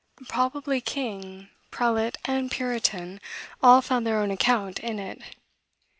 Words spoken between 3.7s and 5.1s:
found their own account in